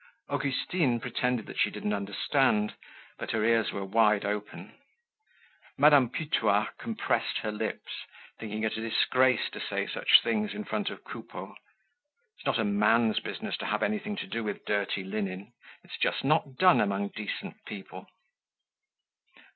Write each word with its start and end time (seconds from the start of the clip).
Augustine 0.29 0.99
pretended 0.99 1.45
that 1.45 1.59
she 1.59 1.69
didn't 1.69 1.93
understand, 1.93 2.73
but 3.19 3.29
her 3.29 3.43
ears 3.45 3.71
were 3.71 3.85
wide 3.85 4.25
open. 4.25 4.73
Madame 5.77 6.09
Putois 6.09 6.69
compressed 6.79 7.37
her 7.43 7.51
lips, 7.51 7.91
thinking 8.39 8.63
it 8.63 8.75
a 8.77 8.81
disgrace 8.81 9.47
to 9.51 9.59
say 9.59 9.85
such 9.85 10.21
things 10.23 10.55
in 10.55 10.63
front 10.63 10.89
of 10.89 11.03
Coupeau. 11.03 11.53
It's 12.35 12.47
not 12.47 12.57
a 12.57 12.63
man's 12.63 13.19
business 13.19 13.57
to 13.57 13.67
have 13.67 13.83
anything 13.83 14.15
to 14.15 14.25
do 14.25 14.43
with 14.43 14.65
dirty 14.65 15.03
linen. 15.03 15.53
It's 15.83 15.99
just 15.99 16.23
not 16.23 16.55
done 16.55 16.81
among 16.81 17.09
decent 17.09 17.63
people. 17.67 18.07